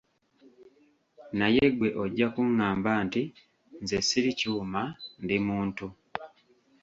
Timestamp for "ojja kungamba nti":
2.03-3.21